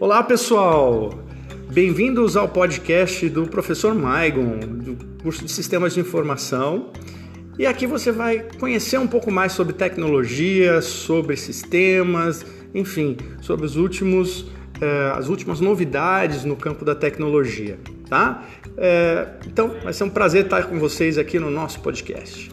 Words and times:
Olá, 0.00 0.22
pessoal! 0.22 1.10
Bem-vindos 1.70 2.34
ao 2.34 2.48
podcast 2.48 3.28
do 3.28 3.46
professor 3.46 3.94
Maigon, 3.94 4.58
do 4.58 4.96
curso 5.22 5.44
de 5.44 5.52
Sistemas 5.52 5.92
de 5.92 6.00
Informação. 6.00 6.90
E 7.58 7.66
aqui 7.66 7.86
você 7.86 8.10
vai 8.10 8.48
conhecer 8.58 8.98
um 8.98 9.06
pouco 9.06 9.30
mais 9.30 9.52
sobre 9.52 9.74
tecnologia, 9.74 10.80
sobre 10.80 11.36
sistemas, 11.36 12.46
enfim, 12.74 13.14
sobre 13.42 13.66
os 13.66 13.76
últimos, 13.76 14.46
eh, 14.80 15.12
as 15.14 15.28
últimas 15.28 15.60
novidades 15.60 16.46
no 16.46 16.56
campo 16.56 16.82
da 16.82 16.94
tecnologia, 16.94 17.78
tá? 18.08 18.42
Eh, 18.78 19.28
então, 19.48 19.76
vai 19.84 19.92
ser 19.92 20.04
um 20.04 20.10
prazer 20.10 20.46
estar 20.46 20.62
com 20.62 20.78
vocês 20.78 21.18
aqui 21.18 21.38
no 21.38 21.50
nosso 21.50 21.78
podcast. 21.80 22.50